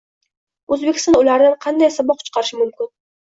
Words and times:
O‘zbekiston 0.75 1.17
ulardan 1.19 1.53
qanday 1.65 1.93
saboq 1.99 2.25
chiqarishi 2.27 2.61
mumkin? 2.63 2.93